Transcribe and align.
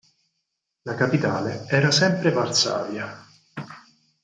La 0.81 0.95
capitale 0.95 1.67
era 1.67 1.91
sempre 1.91 2.31
Varsavia. 2.31 3.23